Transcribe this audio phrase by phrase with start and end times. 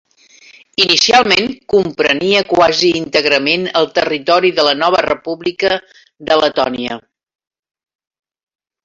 [0.83, 5.77] Inicialment comprenia quasi íntegrament el territori de la nova República
[6.31, 6.97] de Letònia.